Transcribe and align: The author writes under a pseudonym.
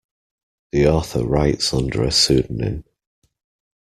The 0.71 0.87
author 0.87 1.23
writes 1.23 1.75
under 1.75 2.01
a 2.01 2.11
pseudonym. 2.11 2.85